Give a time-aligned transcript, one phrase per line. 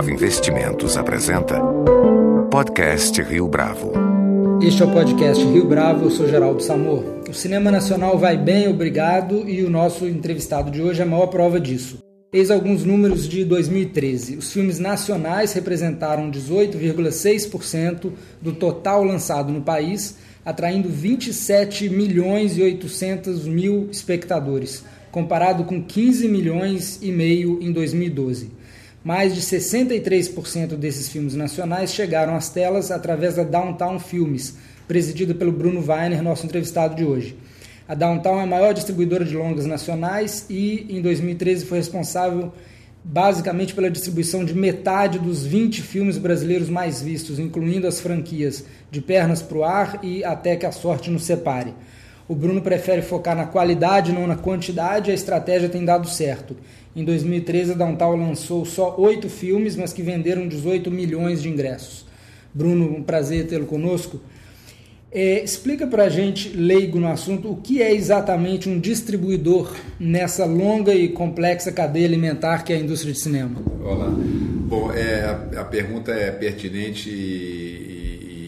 [0.00, 1.60] Bravo Investimentos apresenta
[2.50, 3.92] Podcast Rio Bravo.
[4.62, 7.04] Este é o podcast Rio Bravo, eu sou Geraldo Samor.
[7.28, 11.26] O cinema nacional vai bem, obrigado, e o nosso entrevistado de hoje é a maior
[11.26, 11.98] prova disso.
[12.32, 14.38] Eis alguns números de 2013.
[14.38, 18.10] Os filmes nacionais representaram 18,6%
[18.40, 24.82] do total lançado no país, atraindo 27 milhões e 800 mil espectadores,
[25.12, 28.59] comparado com 15 milhões e meio em 2012.
[29.02, 35.52] Mais de 63% desses filmes nacionais chegaram às telas através da Downtown Filmes, presidida pelo
[35.52, 37.34] Bruno Weiner, nosso entrevistado de hoje.
[37.88, 42.52] A Downtown é a maior distribuidora de longas nacionais e, em 2013, foi responsável
[43.02, 49.00] basicamente pela distribuição de metade dos 20 filmes brasileiros mais vistos, incluindo as franquias De
[49.00, 51.74] Pernas para o Ar e Até que a Sorte nos Separe.
[52.30, 56.56] O Bruno prefere focar na qualidade, não na quantidade, a estratégia tem dado certo.
[56.94, 62.06] Em 2013, a Downtown lançou só oito filmes, mas que venderam 18 milhões de ingressos.
[62.54, 64.20] Bruno, um prazer tê-lo conosco.
[65.10, 70.44] É, explica para a gente, leigo no assunto, o que é exatamente um distribuidor nessa
[70.44, 73.60] longa e complexa cadeia alimentar que é a indústria de cinema.
[73.82, 74.08] Olá.
[74.08, 77.99] Bom, é, a, a pergunta é pertinente e,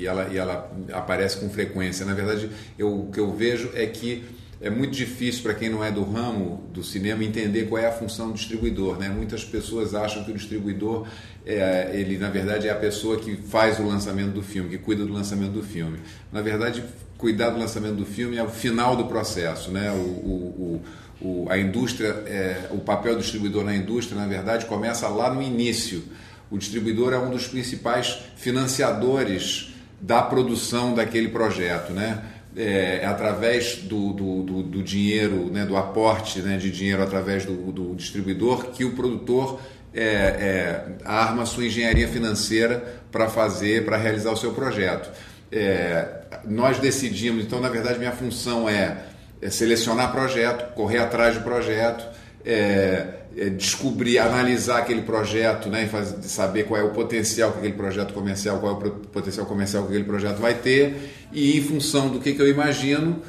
[0.02, 2.04] e, ela, e ela aparece com frequência.
[2.04, 4.24] Na verdade, eu, o que eu vejo é que
[4.60, 7.92] é muito difícil para quem não é do ramo do cinema entender qual é a
[7.92, 8.96] função do distribuidor.
[8.96, 9.08] Né?
[9.08, 11.06] Muitas pessoas acham que o distribuidor,
[11.44, 15.04] é, ele na verdade é a pessoa que faz o lançamento do filme, que cuida
[15.04, 15.98] do lançamento do filme.
[16.32, 16.84] Na verdade,
[17.18, 19.72] cuidar do lançamento do filme é o final do processo.
[19.72, 19.90] Né?
[19.90, 20.82] O, o,
[21.20, 25.42] o, a indústria, é, o papel do distribuidor na indústria, na verdade, começa lá no
[25.42, 26.04] início.
[26.52, 29.71] O distribuidor é um dos principais financiadores
[30.02, 32.20] da produção daquele projeto, né?
[32.56, 37.46] é, é, através do, do, do, do, dinheiro, né, do aporte né, de dinheiro através
[37.46, 39.58] do, do distribuidor, que o produtor
[39.94, 45.10] é, é, arma sua engenharia financeira para fazer, para realizar o seu projeto.
[45.50, 46.06] É,
[46.44, 48.98] nós decidimos, então, na verdade, minha função é,
[49.40, 52.04] é selecionar projeto, correr atrás de projeto,
[52.44, 57.58] é, é, descobrir, analisar aquele projeto, né, e fazer, saber qual é o potencial que
[57.58, 61.62] aquele projeto comercial, qual é o potencial comercial que aquele projeto vai ter, e em
[61.62, 63.22] função do que, que eu imagino,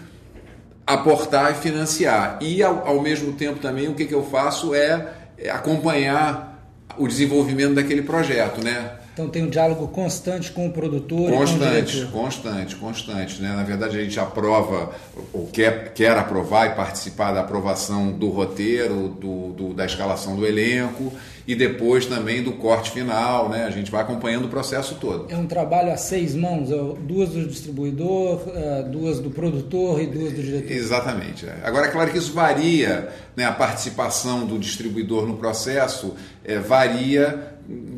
[0.85, 2.37] aportar e financiar.
[2.41, 6.53] E ao, ao mesmo tempo também o que, que eu faço é, é acompanhar
[6.97, 9.02] o desenvolvimento daquele projeto, né?
[9.13, 13.41] Então tem um diálogo constante com o produtor constante, e com o Constante, constante.
[13.41, 13.49] Né?
[13.49, 14.91] Na verdade, a gente aprova,
[15.31, 20.47] ou quer, quer aprovar e participar da aprovação do roteiro, do, do, da escalação do
[20.47, 21.13] elenco
[21.47, 23.49] e depois também do corte final.
[23.49, 23.65] Né?
[23.65, 25.31] A gente vai acompanhando o processo todo.
[25.31, 30.07] É um trabalho a seis mãos, é duas do distribuidor, é, duas do produtor e
[30.07, 30.71] duas do diretor.
[30.71, 31.45] Exatamente.
[31.45, 31.59] É.
[31.63, 33.45] Agora, é claro que isso varia, né?
[33.45, 37.52] a participação do distribuidor no processo é, varia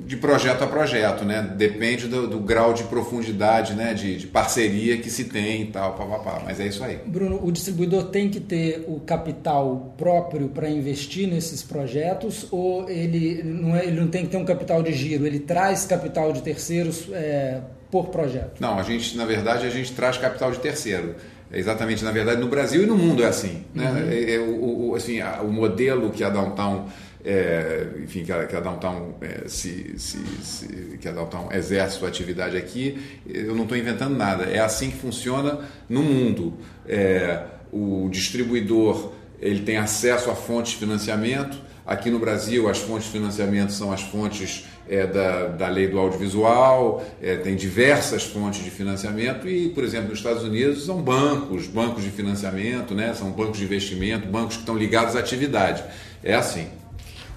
[0.05, 1.41] de projeto a projeto, né?
[1.57, 3.93] Depende do, do grau de profundidade, né?
[3.93, 6.41] De, de, parceria que se tem e tal, pá, pá, pá.
[6.45, 6.99] Mas é isso aí.
[7.05, 13.41] Bruno, o distribuidor tem que ter o capital próprio para investir nesses projetos ou ele
[13.43, 15.25] não, é, ele não tem que ter um capital de giro?
[15.25, 18.59] Ele traz capital de terceiros é, por projeto?
[18.59, 21.15] Não, a gente, na verdade, a gente traz capital de terceiro.
[21.51, 23.63] É exatamente, na verdade, no Brasil e no mundo é assim.
[23.73, 23.89] Né?
[23.89, 24.09] Uhum.
[24.09, 26.85] É, é, o, o, assim, a, o modelo que a Downtown
[27.25, 31.97] é, enfim, que a, que a Downtown é, se, se, se, que a Downtown exerce
[31.97, 34.43] sua atividade aqui, eu não estou inventando nada.
[34.43, 35.59] É assim que funciona
[35.89, 36.53] no mundo.
[36.87, 41.57] É, o distribuidor ele tem acesso a fontes de financiamento.
[41.85, 45.99] Aqui no Brasil, as fontes de financiamento são as fontes é, da, da lei do
[45.99, 51.67] audiovisual, é, tem diversas fontes de financiamento e, por exemplo, nos Estados Unidos são bancos,
[51.67, 55.83] bancos de financiamento, né, são bancos de investimento, bancos que estão ligados à atividade.
[56.23, 56.67] É assim.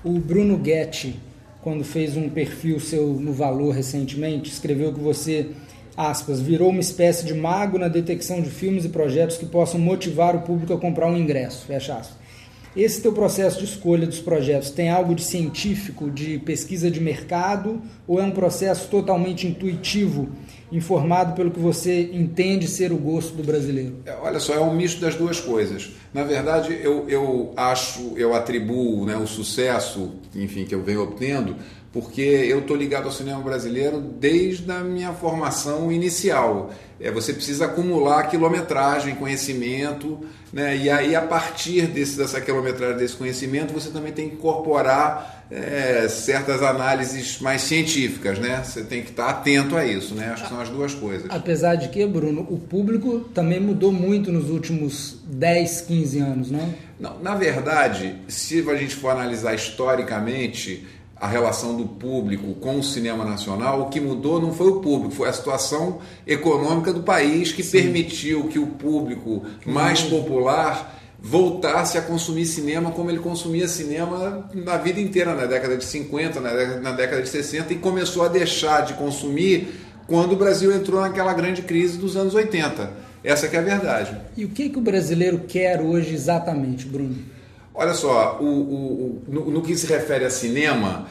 [0.04, 1.18] O Bruno Guetti,
[1.60, 5.48] quando fez um perfil seu no Valor recentemente, escreveu que você,
[5.96, 10.36] aspas, virou uma espécie de mago na detecção de filmes e projetos que possam motivar
[10.36, 12.16] o público a comprar um ingresso, fecha aspas.
[12.76, 17.82] Esse teu processo de escolha dos projetos tem algo de científico, de pesquisa de mercado,
[18.06, 20.28] ou é um processo totalmente intuitivo
[20.70, 23.96] informado pelo que você entende ser o gosto do brasileiro?
[24.04, 25.90] É, olha só, é um misto das duas coisas.
[26.12, 31.56] Na verdade, eu, eu acho, eu atribuo né, o sucesso, enfim, que eu venho obtendo,
[31.92, 36.70] porque eu estou ligado ao cinema brasileiro desde a minha formação inicial.
[37.00, 40.18] É, você precisa acumular quilometragem, conhecimento,
[40.52, 40.76] né?
[40.76, 46.08] e aí a partir desse, dessa quilometragem, desse conhecimento, você também tem que incorporar é,
[46.08, 48.38] certas análises mais científicas.
[48.40, 48.62] Né?
[48.64, 50.30] Você tem que estar atento a isso, né?
[50.32, 51.26] acho que são as duas coisas.
[51.30, 56.74] Apesar de que, Bruno, o público também mudou muito nos últimos 10, 15 anos, não?
[56.98, 60.84] não na verdade, se a gente for analisar historicamente
[61.20, 65.14] a relação do público com o cinema nacional, o que mudou não foi o público,
[65.14, 67.82] foi a situação econômica do país que Sim.
[67.82, 74.76] permitiu que o público mais popular voltasse a consumir cinema como ele consumia cinema na
[74.76, 78.28] vida inteira, na década de 50, na década, na década de 60, e começou a
[78.28, 79.68] deixar de consumir
[80.06, 83.08] quando o Brasil entrou naquela grande crise dos anos 80.
[83.24, 84.16] Essa é a verdade.
[84.36, 87.16] E o que, que o brasileiro quer hoje exatamente, Bruno?
[87.80, 91.06] Olha só, o, o, o no, no, que se refere a cinema,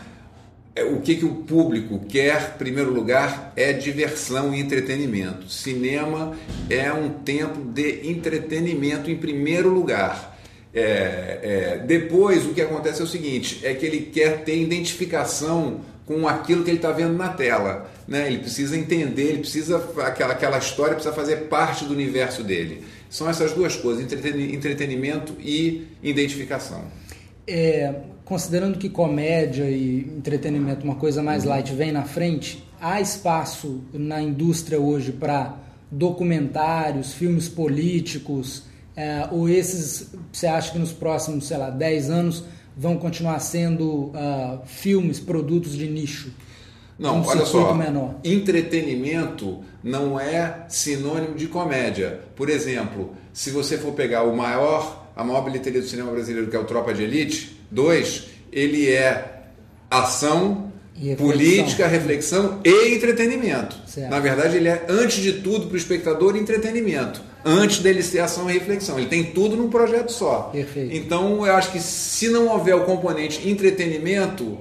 [0.76, 5.50] é, o que, que o público quer, em primeiro lugar, é diversão e entretenimento.
[5.50, 6.36] Cinema
[6.70, 10.38] é um tempo de entretenimento em primeiro lugar.
[10.74, 15.80] É, é, depois, o que acontece é o seguinte: é que ele quer ter identificação
[16.06, 17.90] com aquilo que ele está vendo na tela.
[18.06, 18.28] Né?
[18.28, 22.84] Ele precisa entender, ele precisa aquela, aquela história precisa fazer parte do universo dele.
[23.10, 26.86] São essas duas coisas, entretenimento e identificação.
[27.48, 27.94] É,
[28.26, 31.52] considerando que comédia e entretenimento, uma coisa mais uhum.
[31.52, 35.58] light, vem na frente, há espaço na indústria hoje para
[35.90, 38.64] documentários, filmes políticos,
[38.96, 42.44] é, ou esses, você acha que nos próximos, sei lá, 10 anos
[42.76, 46.32] vão continuar sendo uh, filmes, produtos de nicho?
[46.98, 48.16] Não, um olha só, menor.
[48.24, 52.22] entretenimento não é sinônimo de comédia.
[52.36, 56.56] Por exemplo, se você for pegar o maior, a maior bilheteria do cinema brasileiro, que
[56.56, 59.44] é o Tropa de Elite 2, ele é
[59.90, 61.28] ação, reflexão.
[61.28, 63.76] política, reflexão e entretenimento.
[63.86, 64.10] Certo.
[64.10, 67.22] Na verdade, ele é, antes de tudo, para o espectador, entretenimento.
[67.46, 68.98] Antes dele ser ação e reflexão.
[68.98, 70.50] Ele tem tudo num projeto só.
[70.52, 70.94] Perfeito.
[70.94, 74.58] Então, eu acho que se não houver o componente entretenimento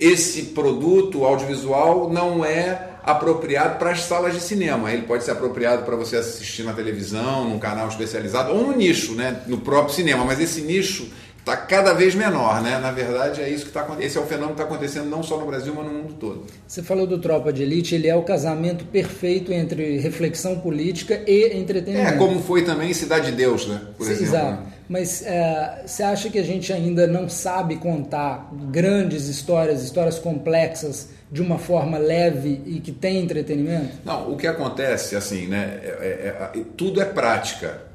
[0.00, 4.90] esse produto audiovisual não é apropriado para as salas de cinema.
[4.92, 9.14] Ele pode ser apropriado para você assistir na televisão, num canal especializado ou no nicho,
[9.14, 10.24] né, no próprio cinema.
[10.24, 11.08] Mas esse nicho
[11.38, 12.78] está cada vez menor, né?
[12.78, 14.06] Na verdade, é isso que está acontecendo.
[14.06, 16.44] Esse é o fenômeno que está acontecendo não só no Brasil, mas no mundo todo.
[16.66, 21.56] Você falou do Tropa de Elite, ele é o casamento perfeito entre reflexão política e
[21.58, 22.14] entretenimento.
[22.14, 23.80] É, como foi também Cidade de Deus, né?
[23.96, 24.34] Por Sim, exemplo.
[24.34, 24.79] Exato.
[24.90, 31.10] Mas é, você acha que a gente ainda não sabe contar grandes histórias, histórias complexas,
[31.30, 33.98] de uma forma leve e que tem entretenimento?
[34.04, 35.78] Não, o que acontece, assim, né?
[35.82, 37.88] É, é, é tudo é prática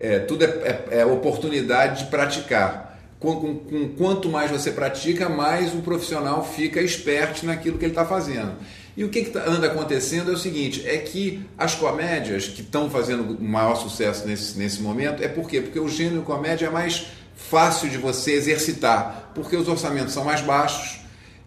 [0.00, 2.86] é, tudo é, é, é, oportunidade de praticar.
[3.18, 7.90] Com, com, com, quanto mais você pratica, mais o profissional fica esperto naquilo que ele
[7.92, 8.52] está fazendo.
[8.98, 12.62] E o que, que tá, anda acontecendo é o seguinte: é que as comédias que
[12.62, 15.60] estão fazendo maior sucesso nesse, nesse momento, é por quê?
[15.60, 17.06] Porque o gênero comédia é mais
[17.36, 20.98] fácil de você exercitar, porque os orçamentos são mais baixos,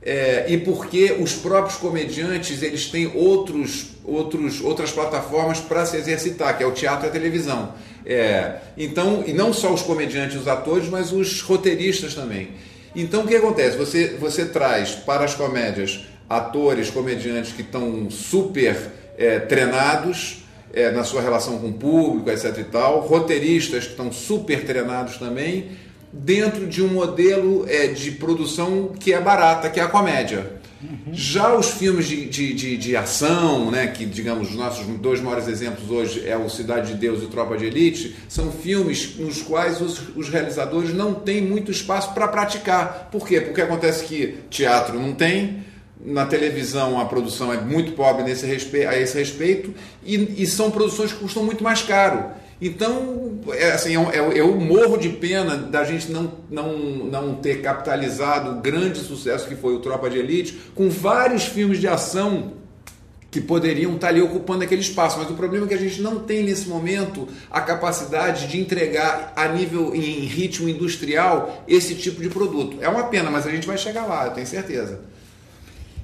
[0.01, 6.57] é, e porque os próprios comediantes eles têm outros, outros, outras plataformas para se exercitar,
[6.57, 7.73] que é o teatro e a televisão.
[8.05, 12.51] É, então, e não só os comediantes, os atores, mas os roteiristas também.
[12.95, 13.75] Então, o que acontece?
[13.75, 16.05] Você, você traz para as comédias
[16.37, 18.75] atores, comediantes que estão super
[19.17, 20.43] é, treinados
[20.73, 22.57] é, na sua relação com o público, etc.
[22.59, 25.71] e tal, roteiristas que estão super treinados também
[26.13, 30.59] dentro de um modelo é, de produção que é barata, que é a comédia.
[30.81, 31.13] Uhum.
[31.13, 35.47] Já os filmes de, de, de, de, ação, né, que digamos os nossos dois maiores
[35.47, 39.79] exemplos hoje é o Cidade de Deus e Tropa de Elite, são filmes nos quais
[39.79, 43.09] os, os realizadores não têm muito espaço para praticar.
[43.11, 43.39] Por quê?
[43.39, 45.63] Porque acontece que teatro não tem,
[46.05, 51.11] na televisão a produção é muito pobre nesse a esse respeito e, e são produções
[51.11, 52.31] que custam muito mais caro.
[52.61, 57.59] Então, é, assim, eu, eu, eu, morro de pena da gente não, não, não ter
[57.59, 62.53] capitalizado o grande sucesso que foi o Tropa de Elite, com vários filmes de ação
[63.31, 65.17] que poderiam estar ali ocupando aquele espaço.
[65.17, 69.33] Mas o problema é que a gente não tem nesse momento a capacidade de entregar
[69.35, 72.77] a nível em ritmo industrial esse tipo de produto.
[72.79, 74.99] É uma pena, mas a gente vai chegar lá, eu tenho certeza.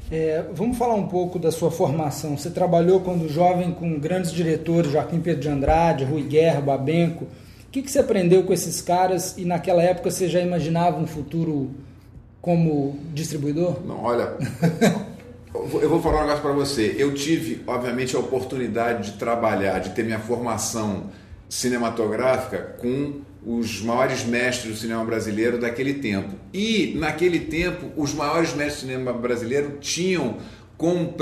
[0.10, 2.38] É, vamos falar um pouco da sua formação.
[2.38, 7.26] Você trabalhou quando jovem com grandes diretores, Joaquim Pedro de Andrade, Rui Guerra, Babenco.
[7.26, 11.06] O que, que você aprendeu com esses caras e naquela época você já imaginava um
[11.06, 11.72] futuro
[12.42, 13.86] como distribuidor?
[13.86, 14.34] Não, olha,
[15.54, 16.96] eu vou falar um negócio para você.
[16.98, 21.04] Eu tive, obviamente, a oportunidade de trabalhar, de ter minha formação
[21.50, 26.36] cinematográfica com os maiores mestres do cinema brasileiro daquele tempo.
[26.54, 30.36] E, naquele tempo, os maiores mestres do cinema brasileiro tinham
[30.77, 31.16] como,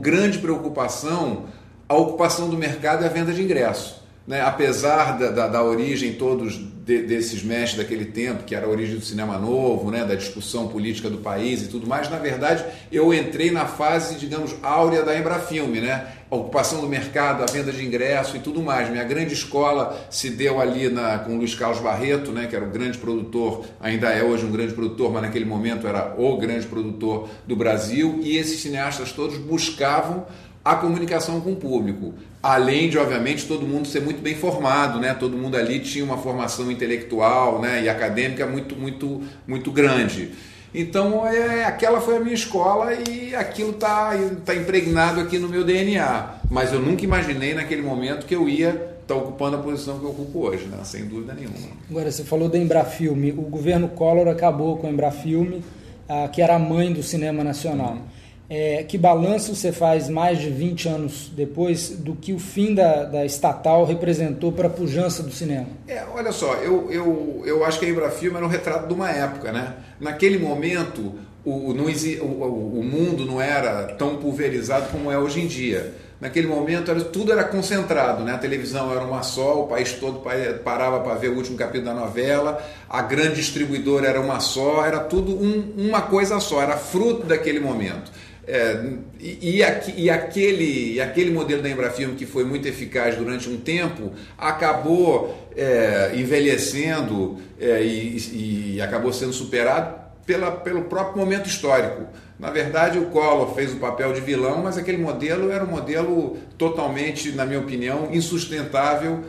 [0.00, 1.44] grande preocupação
[1.86, 4.02] a ocupação do mercado e a venda de ingresso.
[4.26, 4.40] Né?
[4.40, 8.96] Apesar da, da, da origem todos de, desses mestres daquele tempo, que era a origem
[8.96, 10.04] do cinema novo, né?
[10.04, 14.56] da discussão política do país e tudo mais, na verdade eu entrei na fase, digamos,
[14.62, 15.80] áurea da Embrafilme.
[15.80, 16.06] Né?
[16.30, 18.90] A ocupação do mercado, a venda de ingresso e tudo mais.
[18.90, 22.64] Minha grande escola se deu ali na, com o Luiz Carlos Barreto, né, que era
[22.64, 26.66] o grande produtor, ainda é hoje um grande produtor, mas naquele momento era o grande
[26.66, 30.26] produtor do Brasil, e esses cineastas todos buscavam
[30.64, 32.12] a comunicação com o público.
[32.42, 35.14] Além de, obviamente, todo mundo ser muito bem formado, né?
[35.14, 37.84] Todo mundo ali tinha uma formação intelectual né?
[37.84, 40.32] e acadêmica muito, muito, muito grande.
[40.78, 44.10] Então, é, aquela foi a minha escola e aquilo está
[44.44, 46.34] tá impregnado aqui no meu DNA.
[46.50, 50.04] Mas eu nunca imaginei naquele momento que eu ia estar tá ocupando a posição que
[50.04, 50.76] eu ocupo hoje, né?
[50.84, 51.56] sem dúvida nenhuma.
[51.88, 53.30] Agora, você falou da Embrafilme.
[53.30, 55.64] O governo Collor acabou com a Embrafilme,
[56.06, 57.92] ah, que era a mãe do cinema nacional.
[57.92, 58.15] Uhum.
[58.48, 63.02] É, que balanço você faz mais de 20 anos depois do que o fim da,
[63.04, 65.66] da estatal representou para a pujança do cinema?
[65.88, 69.10] É, olha só, eu, eu, eu acho que a Embrafilme era um retrato de uma
[69.10, 69.50] época.
[69.50, 69.74] Né?
[69.98, 75.46] Naquele momento, o, não, o, o mundo não era tão pulverizado como é hoje em
[75.48, 75.94] dia.
[76.20, 78.32] Naquele momento era, tudo era concentrado, né?
[78.32, 80.22] a televisão era uma só, o país todo
[80.64, 84.98] parava para ver o último capítulo da novela, a grande distribuidora era uma só, era
[84.98, 88.10] tudo um, uma coisa só, era fruto daquele momento.
[88.48, 88.80] É,
[89.18, 93.56] e, e, e, aquele, e aquele modelo da Embrafilme que foi muito eficaz durante um
[93.56, 102.06] tempo acabou é, envelhecendo é, e, e, acabou sendo superado pela, pelo próprio momento histórico.
[102.38, 106.36] Na verdade, o Collor fez o papel de vilão, mas aquele modelo era um modelo
[106.56, 109.24] totalmente, na minha opinião, insustentável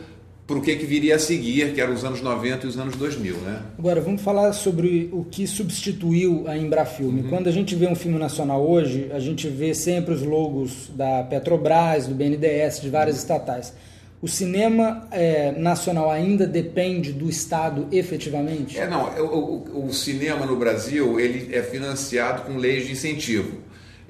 [0.48, 2.96] para o que, que viria a seguir, que eram os anos 90 e os anos
[2.96, 3.36] 2000.
[3.36, 3.60] Né?
[3.78, 7.20] Agora, vamos falar sobre o que substituiu a Embrafilme.
[7.20, 7.28] Uhum.
[7.28, 11.22] Quando a gente vê um filme nacional hoje, a gente vê sempre os logos da
[11.22, 13.22] Petrobras, do BNDES, de várias uhum.
[13.22, 13.74] estatais.
[14.22, 18.78] O cinema é, nacional ainda depende do Estado efetivamente?
[18.78, 19.04] É, não.
[19.18, 23.58] O, o, o, cinema no Brasil ele é financiado com leis de incentivo.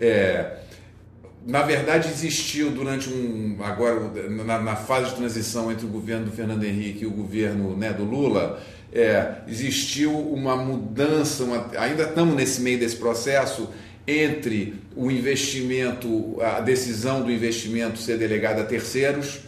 [0.00, 0.52] É,
[1.48, 6.30] na verdade existiu durante um agora na, na, fase de transição entre o governo do
[6.30, 8.62] Fernando Henrique e o governo né, do Lula
[8.92, 13.70] é, existiu uma mudança uma, ainda estamos nesse meio desse processo
[14.06, 19.40] entre o investimento a decisão do investimento ser delegada a terceiros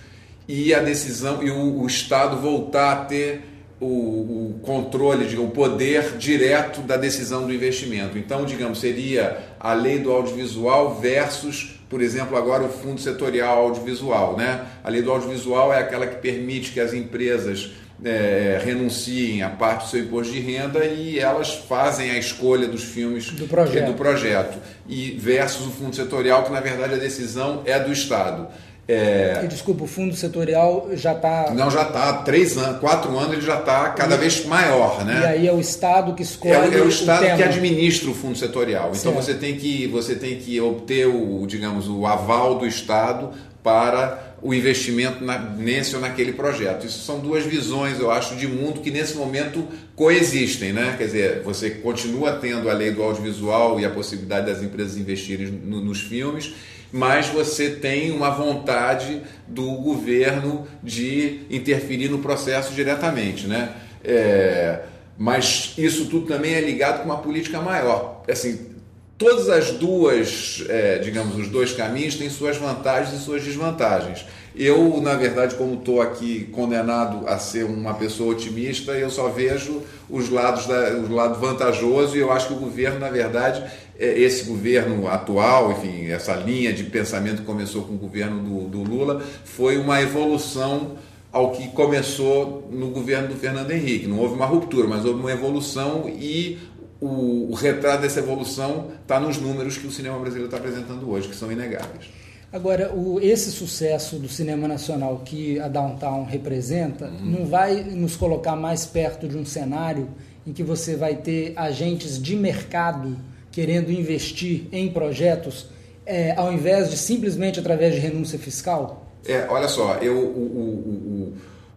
[0.49, 3.43] e a decisão e o, o Estado voltar a ter
[3.79, 8.19] o, o, controle, o poder direto da decisão do investimento.
[8.19, 14.37] Então, digamos, seria a lei do audiovisual versus por exemplo, agora o Fundo Setorial Audiovisual.
[14.37, 14.65] Né?
[14.83, 19.85] A lei do audiovisual é aquela que permite que as empresas é, renunciem a parte
[19.85, 23.87] do seu imposto de renda e elas fazem a escolha dos filmes do projeto.
[23.87, 24.59] do projeto.
[24.89, 28.47] E versus o fundo setorial, que na verdade a decisão é do Estado.
[28.91, 29.41] É...
[29.45, 31.53] E, desculpa, o fundo setorial já está.
[31.55, 34.19] Não, já está há três anos, quatro anos ele já está cada e...
[34.19, 35.21] vez maior, né?
[35.21, 36.75] E aí é o Estado que escolhe.
[36.75, 38.91] É, é o Estado o que administra o fundo setorial.
[38.95, 43.31] Então você tem que você tem que obter o, digamos, o aval do Estado
[43.63, 46.87] para o investimento na, nesse ou naquele projeto.
[46.87, 50.95] Isso são duas visões, eu acho, de mundo que nesse momento coexistem, né?
[50.97, 55.47] Quer dizer, você continua tendo a lei do audiovisual e a possibilidade das empresas investirem
[55.47, 56.55] no, nos filmes
[56.93, 63.75] mas você tem uma vontade do governo de interferir no processo diretamente, né?
[64.03, 64.81] É,
[65.17, 68.23] mas isso tudo também é ligado com uma política maior.
[68.29, 68.71] Assim,
[69.19, 74.25] todas as duas, é, digamos, os dois caminhos têm suas vantagens e suas desvantagens.
[74.55, 79.83] Eu, na verdade, como estou aqui condenado a ser uma pessoa otimista, eu só vejo
[80.09, 83.63] os lados da, o lado vantajoso e eu acho que o governo, na verdade,
[83.99, 88.69] é, esse governo atual, enfim, essa linha de pensamento que começou com o governo do,
[88.69, 90.97] do Lula, foi uma evolução
[91.33, 94.09] ao que começou no governo do Fernando Henrique.
[94.09, 96.59] Não houve uma ruptura, mas houve uma evolução e
[97.01, 101.29] o, o retrato dessa evolução está nos números que o cinema brasileiro está apresentando hoje,
[101.29, 102.20] que são inegáveis.
[102.53, 107.19] Agora, o, esse sucesso do cinema nacional que a Downtown representa uhum.
[107.23, 110.09] não vai nos colocar mais perto de um cenário
[110.47, 113.17] em que você vai ter agentes de mercado
[113.53, 115.69] querendo investir em projetos
[116.07, 119.07] é, ao invés de simplesmente através de renúncia fiscal?
[119.25, 121.35] É, olha só, eu, o,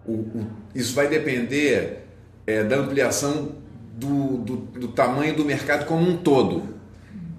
[0.07, 2.05] o, isso vai depender
[2.47, 3.49] é, da ampliação
[3.95, 6.72] do, do, do, tamanho do mercado como um todo.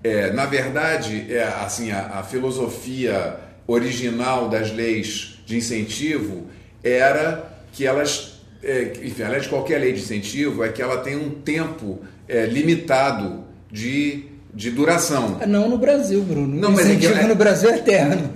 [0.04, 6.46] É, na verdade, é, assim, a, a filosofia original das leis de incentivo
[6.82, 11.16] era que elas, é, enfim, além de qualquer lei de incentivo, é que ela tem
[11.16, 15.38] um tempo é, limitado de, de duração.
[15.46, 16.54] Não no Brasil, Bruno.
[16.54, 18.30] Não, o mas incentivo é, no Brasil é eterno.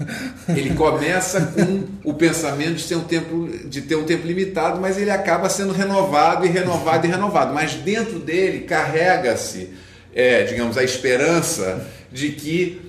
[0.48, 4.96] Ele começa com o pensamento de ter, um tempo, de ter um tempo limitado, mas
[4.96, 7.52] ele acaba sendo renovado e renovado e renovado.
[7.52, 9.68] Mas dentro dele carrega-se
[10.14, 12.88] é, digamos, a esperança de que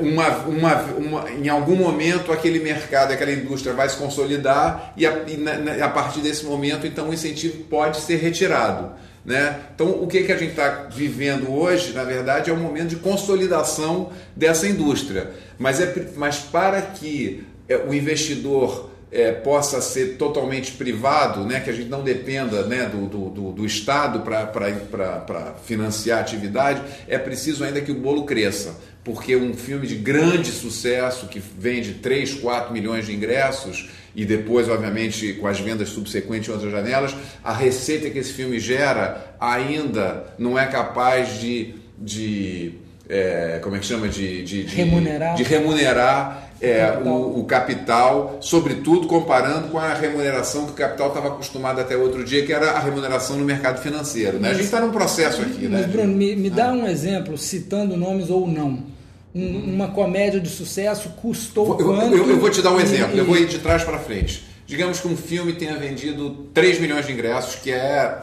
[0.00, 5.24] uma, uma, uma, em algum momento aquele mercado, aquela indústria vai se consolidar e a,
[5.26, 8.92] e na, a partir desse momento então o incentivo pode ser retirado.
[9.24, 9.58] Né?
[9.74, 12.96] Então, o que, que a gente está vivendo hoje, na verdade, é um momento de
[12.96, 15.30] consolidação dessa indústria.
[15.58, 21.70] Mas, é, mas para que é, o investidor é, possa ser totalmente privado, né, que
[21.70, 27.64] a gente não dependa né, do, do, do Estado para financiar a atividade, é preciso
[27.64, 32.72] ainda que o bolo cresça porque um filme de grande sucesso, que vende 3, 4
[32.72, 38.08] milhões de ingressos, e depois, obviamente, com as vendas subsequentes em outras janelas, a receita
[38.08, 41.74] que esse filme gera ainda não é capaz de.
[41.98, 44.08] de é, como é que chama?
[44.08, 47.12] De, de, de remunerar, de remunerar é, capital.
[47.12, 52.24] O, o, capital, sobretudo comparando com a remuneração que o capital estava acostumado até outro
[52.24, 54.38] dia, que era a remuneração no mercado financeiro.
[54.38, 54.50] Né?
[54.50, 55.68] a gente está num processo aqui.
[55.68, 55.86] Mas, né?
[55.86, 58.94] Bruno, me, me dá um exemplo, citando nomes ou não
[59.34, 62.14] um, uma comédia de sucesso custou eu, quanto?
[62.14, 63.18] Eu, eu, vou te dar um exemplo, e...
[63.18, 64.44] eu vou ir de trás para frente.
[64.66, 68.16] Digamos que um filme tenha vendido 3 milhões de ingressos, que é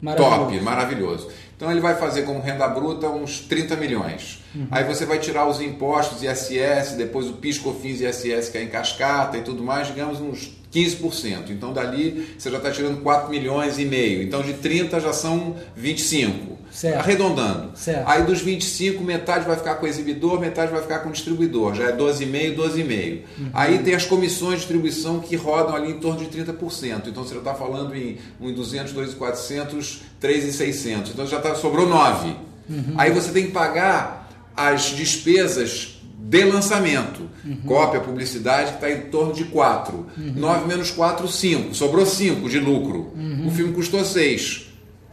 [0.00, 0.40] maravilhoso.
[0.40, 1.28] top, maravilhoso.
[1.56, 4.42] Então ele vai fazer como renda bruta uns 30 milhões.
[4.54, 4.68] Uhum.
[4.70, 8.62] Aí você vai tirar os impostos ISS, depois o PIS, COFINS e ISS que é
[8.62, 11.50] em cascata e tudo mais, digamos uns 15%.
[11.50, 14.22] Então dali você já está tirando 4 milhões e meio.
[14.22, 16.55] Então de 30 já são 25.
[16.76, 16.98] Certo.
[16.98, 17.70] Arredondando.
[17.74, 18.06] Certo.
[18.06, 21.74] Aí dos 25, metade vai ficar com o exibidor, metade vai ficar com o distribuidor.
[21.74, 23.20] Já é 12,5, 12,5.
[23.38, 23.50] Uhum.
[23.54, 27.06] Aí tem as comissões de distribuição que rodam ali em torno de 30%.
[27.06, 31.12] Então você já está falando em 1,200, 2,400, 3,600.
[31.12, 32.36] Então já tá, sobrou 9.
[32.68, 32.94] Uhum.
[32.98, 37.22] Aí você tem que pagar as despesas de lançamento.
[37.42, 37.56] Uhum.
[37.64, 39.96] Cópia, publicidade, que está em torno de 4.
[39.96, 40.32] Uhum.
[40.36, 41.74] 9 menos 4, 5.
[41.74, 43.12] Sobrou 5 de lucro.
[43.16, 43.46] Uhum.
[43.46, 44.65] O filme custou 6,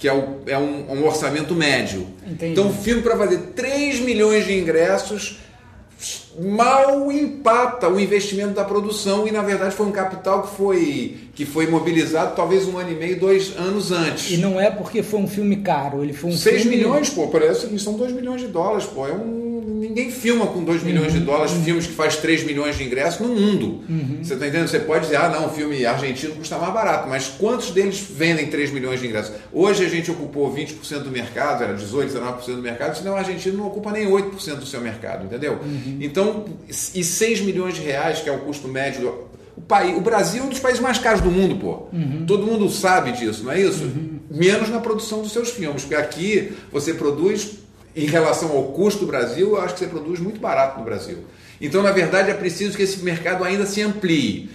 [0.03, 2.05] que é, o, é um, um, orçamento médio.
[2.27, 2.51] Entendi.
[2.51, 5.39] Então, o filme para fazer 3 milhões de ingressos
[6.37, 11.45] mal empata o investimento da produção e na verdade foi um capital que foi que
[11.45, 14.31] foi mobilizado talvez um ano e meio, dois anos antes.
[14.31, 16.77] E não é porque foi um filme caro, ele foi um 6 filme...
[16.77, 19.43] milhões, pô, parece que são 2 milhões de dólares, pô, é um
[19.93, 21.63] ninguém filma com 2 milhões uhum, de dólares uhum.
[21.63, 23.83] filmes que faz 3 milhões de ingressos no mundo.
[23.87, 24.19] Uhum.
[24.21, 24.67] Você está entendendo?
[24.67, 28.47] Você pode dizer, ah, não, o filme argentino custa mais barato, mas quantos deles vendem
[28.47, 29.35] 3 milhões de ingressos?
[29.51, 33.57] Hoje a gente ocupou 20% do mercado, era 18, 19% do mercado, senão o argentino
[33.57, 35.59] não ocupa nem 8% do seu mercado, entendeu?
[35.63, 35.97] Uhum.
[36.01, 40.43] Então, e 6 milhões de reais, que é o custo médio o, país, o Brasil
[40.43, 41.87] é um dos países mais caros do mundo, pô.
[41.93, 42.25] Uhum.
[42.25, 43.83] Todo mundo sabe disso, não é isso?
[43.83, 44.19] Uhum.
[44.29, 47.59] Menos na produção dos seus filmes, porque aqui você produz
[47.95, 51.19] em relação ao custo do Brasil, eu acho que você produz muito barato no Brasil.
[51.61, 54.49] Então, na verdade, é preciso que esse mercado ainda se amplie.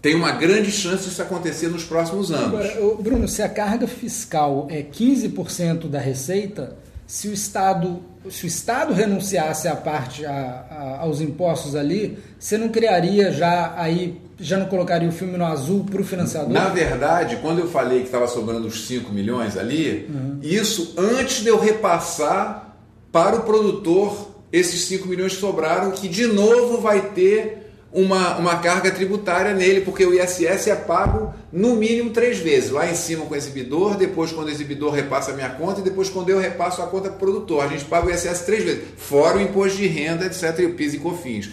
[0.00, 2.70] Tem uma grande chance disso acontecer nos próximos anos.
[2.70, 8.46] Agora, Bruno, se a carga fiscal é 15% da receita, se o Estado, se o
[8.46, 14.56] Estado renunciasse à parte a, a, aos impostos ali, você não criaria já aí, já
[14.56, 16.50] não colocaria o filme no azul para o financiador?
[16.50, 20.38] Na verdade, quando eu falei que estava sobrando os 5 milhões ali, uhum.
[20.42, 22.76] isso antes de eu repassar
[23.12, 28.56] para o produtor esses 5 milhões que sobraram, que de novo vai ter uma, uma
[28.56, 32.70] carga tributária nele, porque o ISS é pago no mínimo três vezes.
[32.70, 35.84] Lá em cima com o exibidor, depois quando o exibidor repassa a minha conta e
[35.84, 37.64] depois quando eu repasso a conta para o produtor.
[37.64, 40.74] A gente paga o ISS três vezes, fora o imposto de renda, etc., e o
[40.74, 41.50] PIS e COFINS.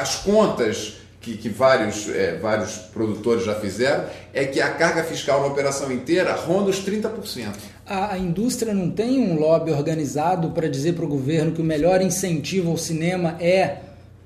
[0.00, 0.94] As contas
[1.26, 5.90] que, que vários, é, vários produtores já fizeram, é que a carga fiscal na operação
[5.90, 7.52] inteira ronda os 30%.
[7.84, 11.64] A, a indústria não tem um lobby organizado para dizer para o governo que o
[11.64, 13.78] melhor incentivo ao cinema é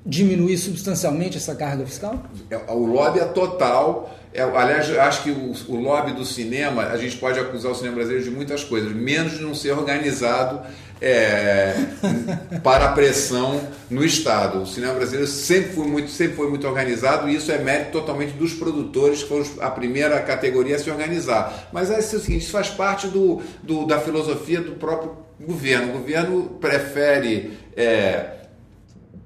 [0.05, 2.23] diminuir substancialmente essa carga fiscal?
[2.51, 4.15] É, o lobby é total.
[4.33, 7.97] É, aliás, acho que o, o, lobby do cinema, a gente pode acusar o cinema
[7.97, 10.61] brasileiro de muitas coisas, menos de não ser organizado
[11.01, 11.75] é,
[12.63, 14.63] para a pressão no Estado.
[14.63, 18.33] O cinema brasileiro sempre foi, muito, sempre foi muito organizado e isso é mérito totalmente
[18.35, 21.69] dos produtores, que foram a primeira categoria a se organizar.
[21.73, 25.91] Mas é o seguinte, isso faz parte do, do da filosofia do próprio governo.
[25.91, 27.59] O governo prefere.
[27.77, 28.37] É,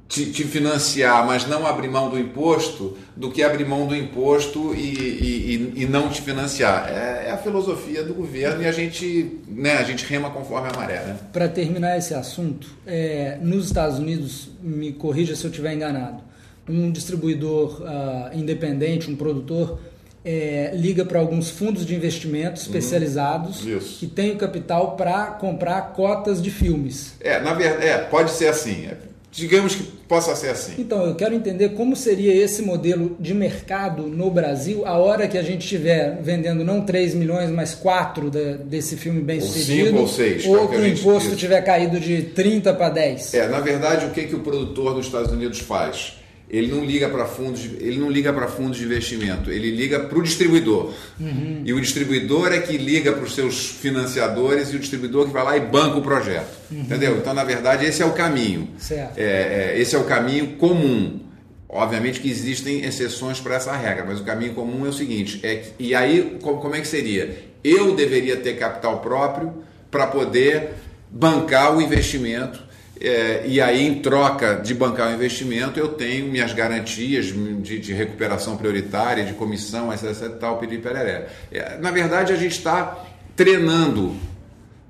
[0.09, 4.75] te, te, financiar, mas não abrir mão do imposto, do que abrir mão do imposto
[4.75, 6.89] e, e, e não te financiar.
[6.89, 10.77] É, é, a filosofia do governo e a gente, né, a gente rema conforme a
[10.77, 11.01] maré.
[11.01, 11.17] Né?
[11.33, 16.23] Para terminar esse assunto, é, nos Estados Unidos, me corrija se eu estiver enganado,
[16.69, 19.79] um distribuidor uh, independente, um produtor,
[20.25, 22.67] é, liga para alguns fundos de investimento uhum.
[22.67, 27.15] especializados uhum, que têm o capital para comprar cotas de filmes.
[27.21, 28.87] É, na verdade, é, pode ser assim.
[28.87, 30.75] É Digamos que possa ser assim.
[30.79, 35.37] Então, eu quero entender como seria esse modelo de mercado no Brasil a hora que
[35.37, 39.89] a gente estiver vendendo não 3 milhões, mas 4 de, desse filme bem ou sucedido.
[39.89, 40.47] 5 ou 6.
[40.47, 43.35] Ou que o imposto tiver caído de 30 para 10.
[43.35, 46.15] É, na verdade, o que, que o produtor dos Estados Unidos faz?
[46.55, 50.17] Ele não liga para fundos, ele não liga para fundos de investimento, ele liga para
[50.17, 50.93] o distribuidor.
[51.19, 51.63] Uhum.
[51.65, 55.43] E o distribuidor é que liga para os seus financiadores e o distribuidor que vai
[55.43, 56.57] lá e banca o projeto.
[56.71, 56.83] Uhum.
[56.83, 57.17] Entendeu?
[57.17, 58.69] Então, na verdade, esse é o caminho.
[59.17, 61.21] É, é, esse é o caminho comum.
[61.69, 65.57] Obviamente que existem exceções para essa regra, mas o caminho comum é o seguinte: é
[65.57, 67.37] que, e aí como é que seria?
[67.65, 70.71] Eu deveria ter capital próprio para poder
[71.11, 72.64] bancar o investimento
[73.01, 77.93] é, e aí, em troca de bancar o investimento, eu tenho minhas garantias de, de
[77.93, 81.29] recuperação prioritária, de comissão, etc, etc tal, pedir pereré.
[81.51, 83.05] É, na verdade, a gente está
[83.35, 84.15] treinando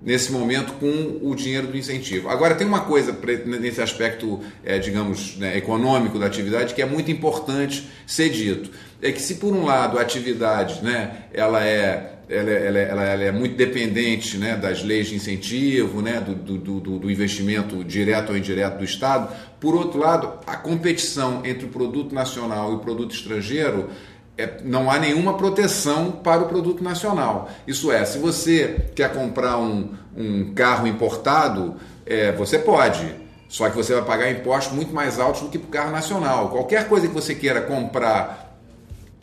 [0.02, 2.28] nesse momento com o dinheiro do incentivo.
[2.28, 7.10] Agora, tem uma coisa nesse aspecto, é, digamos, né, econômico da atividade que é muito
[7.10, 8.70] importante ser dito.
[9.00, 13.24] É que se, por um lado, a atividade né, ela é ela, ela, ela, ela,
[13.24, 18.30] é muito dependente né, das leis de incentivo, né, do, do, do, do, investimento direto
[18.30, 19.34] ou indireto do Estado.
[19.60, 23.90] Por outro lado, a competição entre o produto nacional e o produto estrangeiro
[24.36, 27.50] é, não há nenhuma proteção para o produto nacional.
[27.66, 33.24] Isso é, se você quer comprar um, um carro importado, é, você pode.
[33.48, 36.48] Só que você vai pagar impostos muito mais altos do que para o carro nacional.
[36.48, 38.43] Qualquer coisa que você queira comprar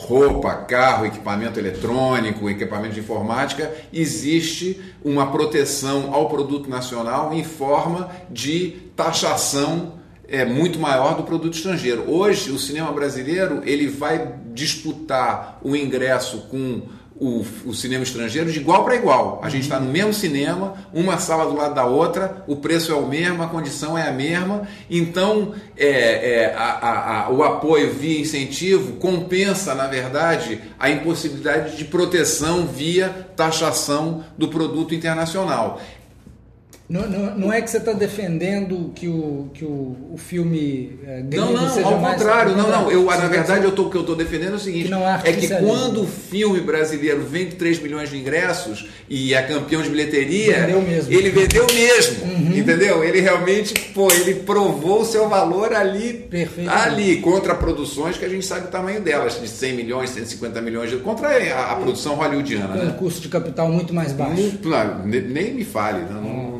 [0.02, 8.10] roupa, carro, equipamento eletrônico, equipamento de informática, existe uma proteção ao produto nacional em forma
[8.28, 12.10] de taxação é, muito maior do produto estrangeiro.
[12.10, 16.82] Hoje, o cinema brasileiro ele vai disputar o ingresso com
[17.16, 19.40] o, o, cinema estrangeiro de igual para igual.
[19.42, 22.94] A gente está no mesmo cinema, uma sala do lado da outra, o preço é
[22.94, 24.66] o mesmo, a condição é a mesma.
[24.90, 31.84] Então, é, é, a, a, o apoio via incentivo compensa, na verdade, a impossibilidade de
[31.84, 35.80] proteção via taxação do produto internacional.
[36.92, 41.22] Não, não, não, é que você está defendendo que o, que o, o filme é,
[41.22, 42.90] não, não, seja ao mais contrário, não, não.
[42.90, 44.90] Eu, na verdade, eu tô, o que eu estou defendendo é o seguinte:
[45.22, 49.80] que é que quando o filme brasileiro vende 3 milhões de ingressos e é campeão
[49.80, 51.12] de bilheteria, vendeu mesmo.
[51.14, 52.24] ele vendeu mesmo.
[52.26, 52.58] Uhum.
[52.58, 53.02] Entendeu?
[53.02, 56.28] Ele realmente, pô, ele provou o seu valor ali,
[56.68, 60.90] ali, contra produções que a gente sabe o tamanho delas, de 100 milhões, 150 milhões,
[60.90, 62.68] de, contra a, a produção hollywoodiana.
[62.68, 62.96] Com né?
[62.98, 64.42] custo de capital muito mais baixo.
[64.42, 64.68] Muito,
[65.06, 66.51] nem me fale, não, não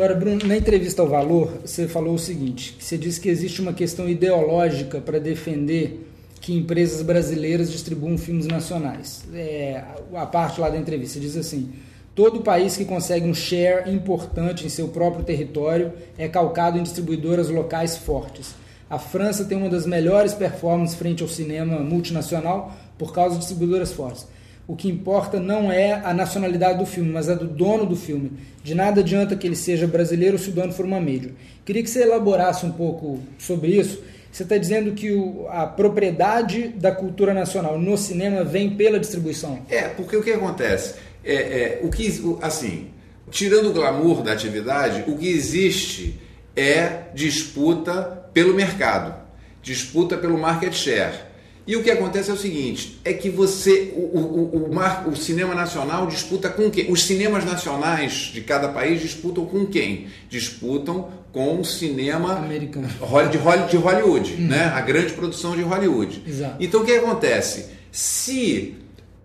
[0.00, 3.74] Agora, Bruno, na entrevista ao Valor, você falou o seguinte: você disse que existe uma
[3.74, 6.08] questão ideológica para defender
[6.40, 9.24] que empresas brasileiras distribuam filmes nacionais.
[9.34, 9.84] É,
[10.14, 11.74] a parte lá da entrevista diz assim:
[12.14, 17.50] todo país que consegue um share importante em seu próprio território é calcado em distribuidoras
[17.50, 18.54] locais fortes.
[18.88, 23.92] A França tem uma das melhores performances frente ao cinema multinacional por causa de distribuidoras
[23.92, 24.26] fortes
[24.70, 28.30] o que importa não é a nacionalidade do filme, mas a do dono do filme.
[28.62, 31.32] De nada adianta que ele seja brasileiro se o dono for uma mídia.
[31.64, 34.00] Queria que você elaborasse um pouco sobre isso.
[34.30, 39.58] Você está dizendo que o, a propriedade da cultura nacional no cinema vem pela distribuição?
[39.68, 40.94] É, porque o que acontece?
[41.24, 42.06] É, é, o que,
[42.40, 42.90] assim,
[43.28, 46.20] tirando o glamour da atividade, o que existe
[46.54, 49.16] é disputa pelo mercado,
[49.60, 51.28] disputa pelo market share.
[51.70, 55.14] E o que acontece é o seguinte: é que você, o, o, o, mar, o
[55.14, 56.90] cinema nacional disputa com quem?
[56.90, 60.08] Os cinemas nacionais de cada país disputam com quem?
[60.28, 64.48] Disputam com o cinema americano de, de Hollywood, uhum.
[64.48, 64.64] né?
[64.74, 66.24] a grande produção de Hollywood.
[66.26, 66.56] Exato.
[66.58, 67.66] Então o que acontece?
[67.92, 68.74] Se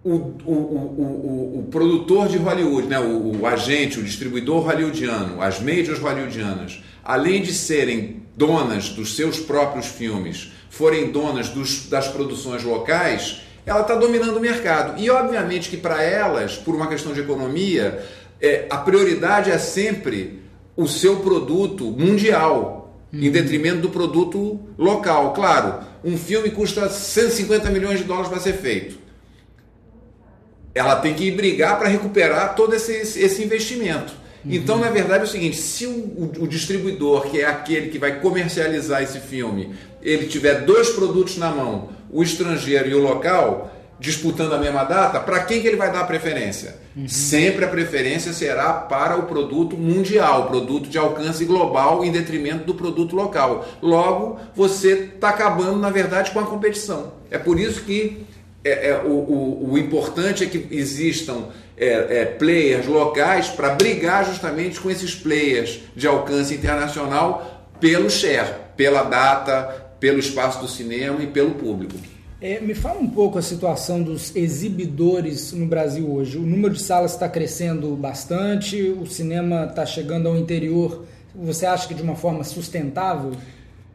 [0.04, 3.00] o, o, o, o, produtor de Hollywood, né?
[3.00, 9.40] o, o agente, o distribuidor hollywoodiano, as majors hollywoodianas, além de serem donas dos seus
[9.40, 15.02] próprios filmes, forem donas dos, das produções locais, ela está dominando o mercado.
[15.02, 18.06] E obviamente que para elas, por uma questão de economia,
[18.42, 20.42] é, a prioridade é sempre
[20.76, 23.22] o seu produto mundial, uhum.
[23.22, 25.34] em detrimento do produto local.
[25.34, 29.00] Claro, um filme custa 150 milhões de dólares para ser feito.
[30.74, 34.14] Ela tem que brigar para recuperar todo esse, esse investimento.
[34.48, 37.98] Então, na verdade, é o seguinte: se o, o, o, distribuidor, que é aquele que
[37.98, 43.72] vai comercializar esse filme, ele tiver dois produtos na mão, o estrangeiro e o local,
[44.00, 46.76] disputando a mesma data, para quem que ele vai dar a preferência?
[46.96, 47.08] Uhum.
[47.08, 52.76] Sempre a preferência será para o produto mundial, produto de alcance global, em detrimento do
[52.76, 53.68] produto local.
[53.82, 57.14] Logo, você está acabando, na verdade, com a competição.
[57.32, 58.26] É por isso que
[58.64, 64.80] é, é o, o, importante é que existam é, é players locais para brigar justamente
[64.80, 71.28] com esses players de alcance internacional pelo share, pela data, pelo espaço do cinema e
[71.28, 71.96] pelo público.
[72.42, 76.38] É, me fala um pouco a situação dos exibidores no Brasil hoje.
[76.38, 81.06] O número de salas está crescendo bastante, o cinema está chegando ao interior.
[81.34, 83.32] Você acha que de uma forma sustentável?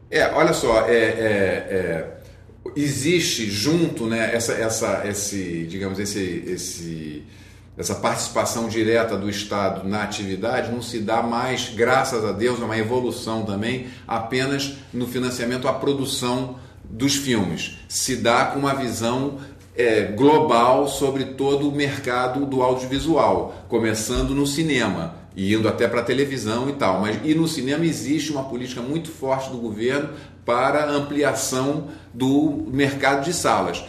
[0.09, 2.07] É, olha só, é, é, é,
[2.75, 7.23] existe junto, né, essa, essa, esse, digamos, esse, esse,
[7.77, 12.65] essa participação direta do Estado na atividade não se dá mais, graças a Deus, é
[12.65, 17.77] uma evolução também, apenas no financiamento à produção dos filmes.
[17.87, 19.37] Se dá com uma visão
[19.75, 26.01] é, global sobre todo o mercado do audiovisual, começando no cinema e indo até para
[26.01, 26.99] a televisão e tal.
[26.99, 30.09] Mas e no cinema existe uma política muito forte do governo
[30.45, 33.83] para ampliação do mercado de salas.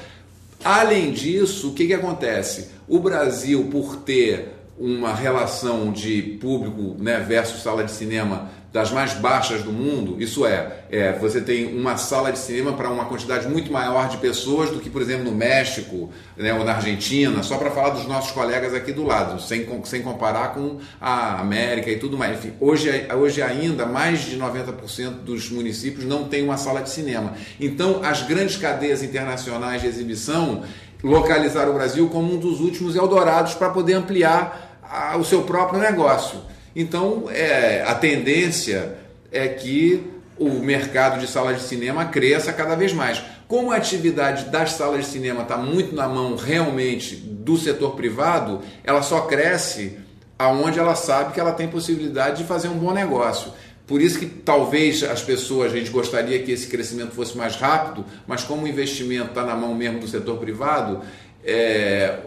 [0.65, 2.71] Além disso, o que, que acontece?
[2.89, 9.13] O Brasil, por ter uma relação de público né, versus sala de cinema das mais
[9.13, 13.47] baixas do mundo, isso é, é você tem uma sala de cinema para uma quantidade
[13.47, 17.59] muito maior de pessoas do que, por exemplo, no México né, ou na Argentina, só
[17.59, 21.99] para falar dos nossos colegas aqui do lado, sem, sem comparar com a América e
[21.99, 22.39] tudo mais.
[22.39, 27.35] Enfim, hoje, hoje ainda, mais de 90% dos municípios não tem uma sala de cinema.
[27.61, 30.63] Então, as grandes cadeias internacionais de exibição
[31.05, 35.79] localizaram o Brasil como um dos últimos Eldorados para poder ampliar a, o seu próprio
[35.79, 36.41] negócio.
[36.75, 38.97] Então, é, a tendência
[39.31, 43.23] é que o mercado de salas de cinema cresça cada vez mais.
[43.47, 48.61] Como a atividade das salas de cinema está muito na mão realmente do setor privado,
[48.83, 49.99] ela só cresce
[50.39, 53.53] aonde ela sabe que ela tem possibilidade de fazer um bom negócio.
[53.87, 58.05] Por isso que talvez as pessoas, a gente gostaria que esse crescimento fosse mais rápido,
[58.27, 61.01] mas como o investimento está na mão mesmo do setor privado,
[61.45, 62.19] é,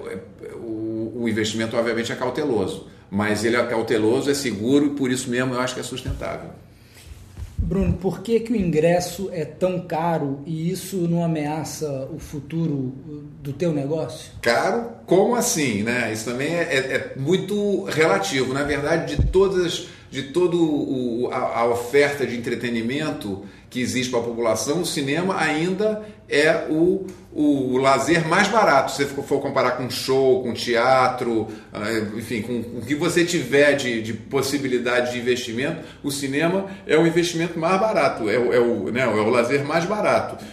[0.54, 5.30] o, o investimento obviamente é cauteloso mas ele é cauteloso, é seguro e por isso
[5.30, 6.50] mesmo eu acho que é sustentável.
[7.58, 12.94] Bruno, por que, que o ingresso é tão caro e isso não ameaça o futuro
[13.42, 14.34] do teu negócio?
[14.42, 14.90] Caro?
[15.06, 15.82] Como assim?
[15.82, 16.12] Né?
[16.12, 18.54] Isso também é, é, é muito relativo.
[18.54, 20.58] Na verdade, de todas, de toda
[21.34, 27.06] a, a oferta de entretenimento, que existe para a população, o cinema ainda é o,
[27.32, 28.92] o lazer mais barato.
[28.92, 33.24] Se você for comparar com show, com teatro, ah, enfim, com, com o que você
[33.26, 38.60] tiver de, de, possibilidade de investimento, o cinema é o investimento mais barato, é, é,
[38.60, 40.44] o, né, é o lazer mais barato.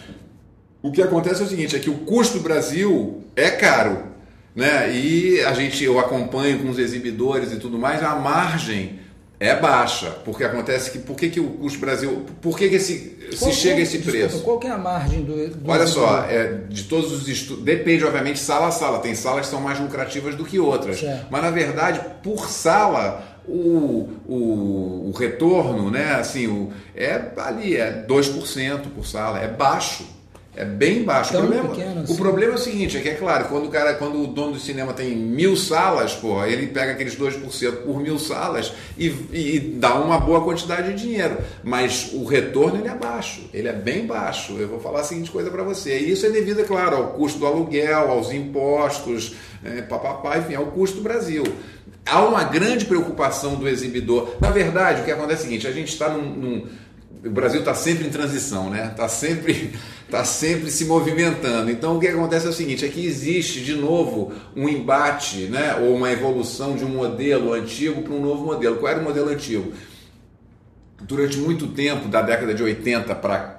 [0.83, 4.11] O que acontece é o seguinte, é que o custo do Brasil é caro.
[4.55, 4.95] Né?
[4.95, 9.01] E a gente, eu acompanho com os exibidores e tudo mais, a margem
[9.43, 13.19] é baixa, porque acontece que por que, que o custo Brasil, por que, que esse,
[13.33, 14.43] se chega a esse desculpa, preço?
[14.45, 18.05] Qual que é a margem do, do Olha só, é, de todos os estudos, depende
[18.05, 21.27] obviamente sala a sala, tem salas que são mais lucrativas do que outras, certo.
[21.29, 28.05] mas na verdade por sala o, o, o retorno, né, assim, o, é ali, é
[28.07, 30.22] 2% por sala, é baixo.
[30.55, 31.35] É bem baixo.
[31.35, 32.13] O problema, pequeno assim.
[32.13, 34.53] o problema é o seguinte, é que é claro, quando o cara, quando o dono
[34.53, 39.59] do cinema tem mil salas, pô, ele pega aqueles 2% por mil salas e, e,
[39.59, 41.39] dá uma boa quantidade de dinheiro.
[41.65, 44.53] Mas o retorno ele é baixo, ele é bem baixo.
[44.59, 45.99] Eu vou falar a seguinte coisa para você.
[45.99, 49.35] E isso é devido, é claro, ao custo do aluguel, aos impostos,
[49.65, 51.45] é, papapá, enfim, ao custo do Brasil
[52.05, 54.37] há uma grande preocupação do exibidor.
[54.41, 56.67] Na verdade, o que acontece é o seguinte: a gente está num, num,
[57.25, 58.89] O Brasil está sempre em transição, né?
[58.91, 59.73] Está sempre
[60.05, 61.71] está sempre se movimentando.
[61.71, 65.77] Então o que acontece é o seguinte, é que existe de novo um embate, né,
[65.77, 68.77] ou uma evolução de um modelo antigo para um novo modelo.
[68.77, 69.73] Qual era o modelo antigo?
[71.01, 73.52] Durante muito tempo, da década de 80 para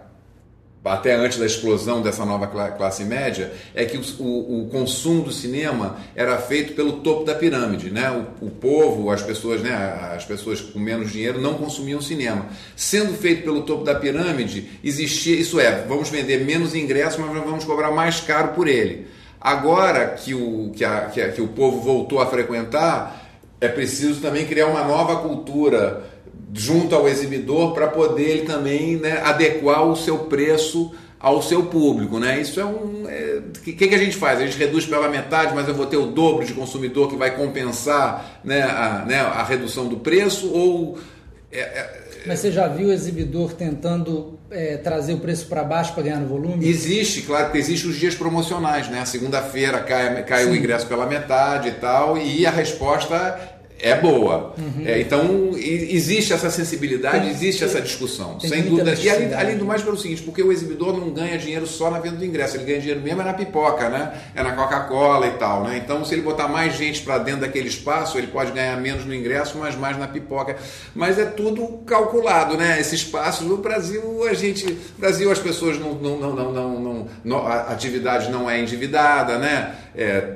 [0.84, 5.98] até antes da explosão dessa nova classe média, é que o, o, consumo do cinema
[6.14, 8.12] era feito pelo topo da pirâmide, né?
[8.42, 9.74] O, o, povo, as pessoas, né?
[10.14, 12.48] As pessoas com menos dinheiro não consumiam cinema.
[12.76, 17.64] Sendo feito pelo topo da pirâmide, existia, isso é, vamos vender menos ingressos, mas vamos
[17.64, 19.08] cobrar mais caro por ele.
[19.40, 23.24] Agora que o, que, a, que, a, que o povo voltou a frequentar,
[23.62, 26.13] é preciso também criar uma nova cultura
[26.54, 30.92] junto ao exibidor para poder ele também né, adequar o seu preço
[31.24, 32.42] ao seu público, né?
[32.42, 33.04] Isso é um.
[33.04, 34.40] O é, que, que a gente faz?
[34.40, 37.34] A gente reduz pela metade, mas eu vou ter o dobro de consumidor que vai
[37.34, 40.52] compensar né, a, né, a redução do preço?
[40.52, 40.98] Ou.
[41.50, 45.94] É, é, mas você já viu o exibidor tentando é, trazer o preço para baixo
[45.94, 46.68] para ganhar no volume?
[46.68, 49.04] Existe, claro que existem os dias promocionais, né?
[49.06, 53.53] Segunda-feira cai, cai o ingresso pela metade e tal, e a resposta
[53.84, 54.54] é boa.
[54.58, 54.84] Uhum.
[54.86, 58.94] É, então, existe essa sensibilidade, existe essa discussão, sem dúvida.
[58.94, 62.00] E além, além, do mais, pelo seguinte, porque o exibidor não ganha dinheiro só na
[62.00, 64.14] venda do ingresso, ele ganha dinheiro mesmo é na pipoca, né?
[64.34, 65.82] É na Coca-Cola e tal, né?
[65.84, 69.14] Então, se ele botar mais gente para dentro daquele espaço, ele pode ganhar menos no
[69.14, 70.56] ingresso, mas mais na pipoca.
[70.96, 72.80] Mas é tudo calculado, né?
[72.80, 77.46] Esse espaço no Brasil, a gente, Brasil as pessoas não, não, não, não, não, não
[77.46, 79.76] a atividade não é endividada, né?
[79.94, 80.36] É,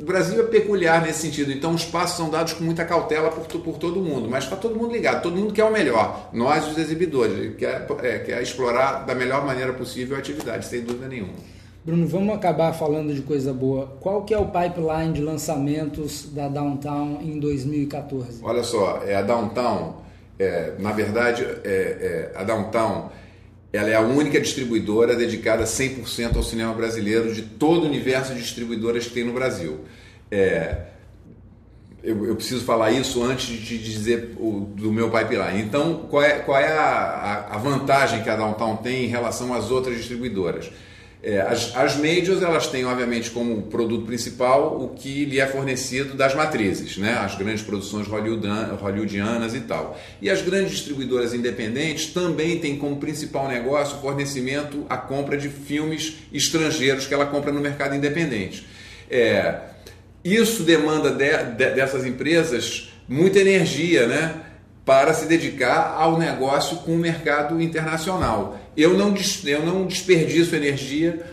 [0.00, 3.46] o Brasil é peculiar nesse sentido, então os passos são dados com muita cautela por,
[3.60, 6.30] por todo mundo, mas está todo mundo ligado, todo mundo quer o melhor.
[6.32, 11.06] Nós, os exibidores, quer, é, quer explorar da melhor maneira possível a atividade, sem dúvida
[11.06, 11.34] nenhuma.
[11.84, 13.98] Bruno, vamos acabar falando de coisa boa.
[14.00, 18.40] Qual que é o pipeline de lançamentos da Downtown em 2014?
[18.42, 19.96] Olha só, é a Downtown,
[20.38, 23.10] é, na verdade, é, é, a Downtown
[23.72, 28.40] ela é a única distribuidora dedicada 100% ao cinema brasileiro de todo o universo de
[28.40, 29.80] distribuidoras que tem no Brasil.
[30.30, 30.86] É,
[32.02, 35.60] eu, eu, preciso falar isso antes de dizer o, do meu pipeline.
[35.60, 39.70] Então, qual é, qual é a, a, vantagem que a Downtown tem em relação às
[39.70, 40.70] outras distribuidoras?
[41.22, 46.14] É, as, as majors elas têm obviamente como produto principal o que lhe é fornecido
[46.14, 47.12] das matrizes, né?
[47.12, 50.00] as grandes produções hollywoodianas e tal.
[50.22, 55.50] E as grandes distribuidoras independentes também têm como principal negócio o fornecimento, a compra de
[55.50, 58.66] filmes estrangeiros que ela compra no mercado independente.
[59.10, 59.56] É,
[60.24, 64.46] isso demanda de, de, dessas empresas muita energia, né?
[64.84, 68.59] para se dedicar ao negócio com o mercado internacional.
[68.76, 71.24] Eu não, eu não desperdiço energia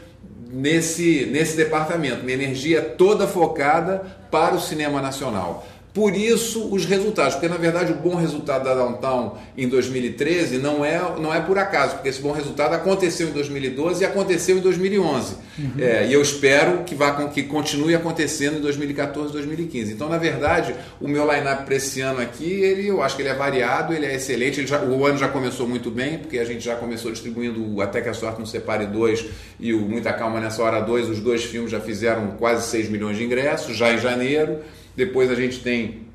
[0.50, 4.00] nesse, nesse departamento, minha energia é toda focada
[4.32, 5.68] para o cinema nacional.
[5.98, 10.86] Por isso, os resultados, porque na verdade o bom resultado da Downtown em 2013 não
[10.86, 14.62] é, não é por acaso, porque esse bom resultado aconteceu em 2012 e aconteceu em
[14.62, 15.36] 2011.
[15.58, 15.72] Uhum.
[15.80, 19.92] É, e eu espero que, vá, que continue acontecendo em 2014 2015.
[19.92, 23.30] Então, na verdade, o meu line-up para esse ano aqui, ele, eu acho que ele
[23.30, 24.60] é variado, ele é excelente.
[24.60, 28.02] Ele já, o ano já começou muito bem, porque a gente já começou distribuindo Até
[28.02, 29.26] que a Sorte nos Separe 2
[29.60, 31.10] e o Muita Calma Nessa Hora 2.
[31.10, 34.60] Os dois filmes já fizeram quase 6 milhões de ingressos, já em janeiro.
[34.98, 36.08] Depois a gente tem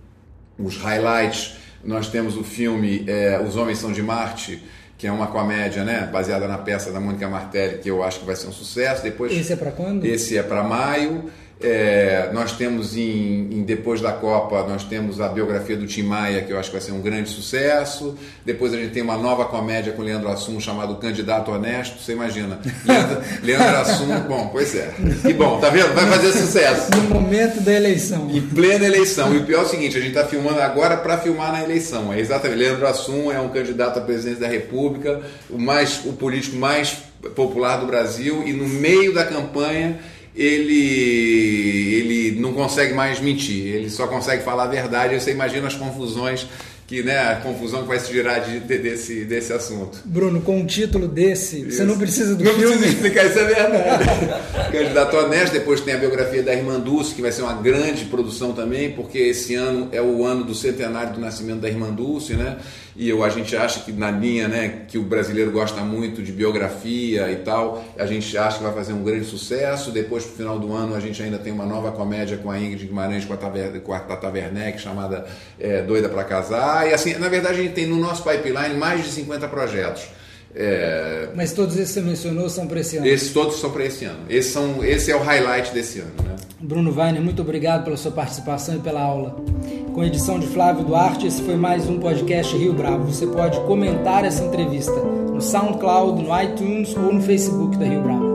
[0.58, 4.60] os highlights, nós temos o filme é, Os Homens São de Marte,
[4.98, 8.26] que é uma comédia, né, baseada na peça da Mônica Martelli, que eu acho que
[8.26, 9.02] vai ser um sucesso.
[9.04, 10.04] Depois Esse é para quando?
[10.04, 11.30] Esse é para maio.
[11.60, 16.42] É, nós temos em, em, depois da Copa nós temos a biografia do Tim Maia
[16.42, 18.16] que eu acho que vai ser um grande sucesso.
[18.44, 22.02] Depois a gente tem uma nova comédia com Leandro Assum chamado Candidato Honesto.
[22.02, 22.58] Você imagina.
[22.84, 24.92] Leandro, Leandro Assum bom pois é.
[25.28, 25.94] E bom tá vendo?
[25.94, 26.90] Vai fazer sucesso.
[26.96, 28.28] No momento da eleição.
[28.30, 29.32] Em plena eleição.
[29.32, 32.12] E o pior é o seguinte a gente está filmando agora para filmar na eleição.
[32.12, 36.56] É exatamente Leandro Assum é um candidato à presidência da República o mais o político
[36.56, 36.98] mais
[37.36, 39.98] popular do Brasil e no meio da campanha
[40.34, 45.20] ele, ele não consegue mais mentir, ele só consegue falar a verdade.
[45.20, 46.46] Você imagina as confusões
[46.86, 49.98] que né, a confusão que vai se gerar de, de, desse, desse assunto.
[50.04, 51.76] Bruno, com um título desse, isso.
[51.76, 52.66] você não precisa do não filme.
[52.66, 54.04] Não precisa explicar, isso é verdade.
[54.72, 58.52] Candidato honesto, depois tem a biografia da Irmã Dulce, que vai ser uma grande produção
[58.52, 62.58] também, porque esse ano é o ano do centenário do nascimento da Irmã Dulce, né?
[62.94, 66.30] e eu, a gente acha que na linha né, que o brasileiro gosta muito de
[66.30, 69.90] biografia e tal, a gente acha que vai fazer um grande sucesso.
[69.90, 72.86] Depois, no final do ano, a gente ainda tem uma nova comédia com a Ingrid
[72.86, 75.24] Guimarães, com a, Taver, com a Tata Werneck, chamada
[75.58, 76.71] é, Doida para Casar.
[76.86, 80.02] E assim, na verdade, a gente tem no nosso pipeline mais de 50 projetos.
[80.54, 81.28] É...
[81.34, 83.06] Mas todos esses que você mencionou são para esse ano?
[83.06, 84.20] Esses todos são para esse ano.
[84.28, 86.12] Esse, são, esse é o highlight desse ano.
[86.24, 86.36] Né?
[86.60, 89.36] Bruno Weiner, muito obrigado pela sua participação e pela aula.
[89.94, 93.04] Com edição de Flávio Duarte, esse foi mais um podcast Rio Bravo.
[93.10, 98.31] Você pode comentar essa entrevista no SoundCloud, no iTunes ou no Facebook da Rio Bravo.